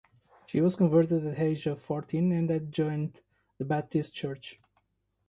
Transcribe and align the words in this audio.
She 0.47 0.61
was 0.61 0.75
converted 0.75 1.27
at 1.27 1.35
the 1.35 1.43
age 1.43 1.67
of 1.67 1.79
fourteen 1.79 2.31
and 2.31 2.73
joined 2.73 3.21
the 3.59 3.65
Baptist 3.65 4.15
Church. 4.15 4.59